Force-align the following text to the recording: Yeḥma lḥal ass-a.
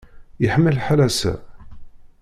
Yeḥma 0.43 0.71
lḥal 0.77 0.99
ass-a. 1.07 1.33